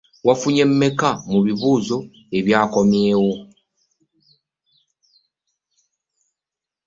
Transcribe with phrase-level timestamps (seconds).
[0.27, 1.97] Wafunye meka mu bibuuzo
[2.37, 3.33] ebyakomyewo.